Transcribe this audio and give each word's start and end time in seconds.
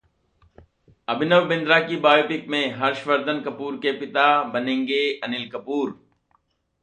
अभिनव 1.07 1.47
बिंद्रा 1.47 1.79
की 1.79 1.95
बायोपिक 1.95 2.47
में 2.47 2.73
हर्षवर्धन 2.75 3.41
कपूर 3.41 3.75
के 3.75 3.91
पिता 3.91 4.43
बनेंगे 4.43 5.01
अनिल 5.23 5.49
कपूर 5.49 5.99